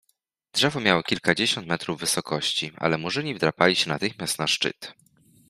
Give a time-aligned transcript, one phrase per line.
[0.53, 4.93] Drzewo miało kilkadziesiąt metrów wysokości, ale Murzyni wdrapali się natychmiast na szczyt.